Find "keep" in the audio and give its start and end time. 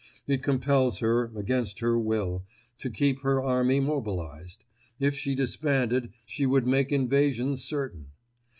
2.89-3.19